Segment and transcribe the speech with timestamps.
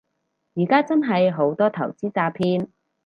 [0.55, 2.67] 而家真係好多投資詐騙